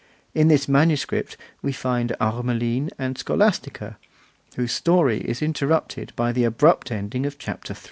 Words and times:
In 0.33 0.47
this 0.47 0.67
manuscript 0.67 1.37
we 1.61 1.71
find 1.71 2.15
Armeline 2.19 2.89
and 2.97 3.15
Scolastica, 3.15 3.97
whose 4.55 4.71
story 4.71 5.19
is 5.19 5.43
interrupted 5.43 6.11
by 6.15 6.31
the 6.31 6.43
abrupt 6.43 6.91
ending 6.91 7.23
of 7.27 7.37
Chapter 7.37 7.73
III. 7.73 7.77